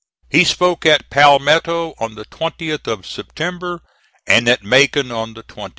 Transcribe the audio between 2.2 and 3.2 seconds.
20th of